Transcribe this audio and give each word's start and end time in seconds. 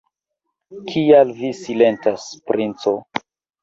Kial 0.93 1.35
vi 1.43 1.53
silentas, 1.61 2.29
princo? 2.53 2.99